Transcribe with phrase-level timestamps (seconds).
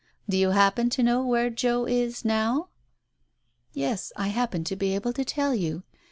[0.27, 2.69] Do you happen to know where Joe is, now?"
[3.73, 5.83] "Yes, I happen to be able to tell you.